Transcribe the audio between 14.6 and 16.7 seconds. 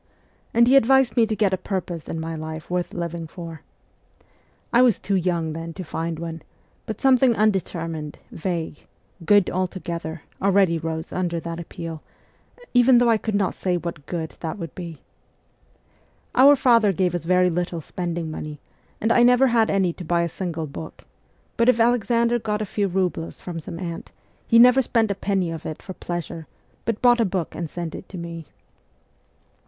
be. Our